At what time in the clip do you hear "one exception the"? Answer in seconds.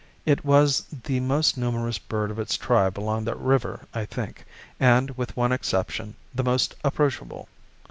5.37-6.43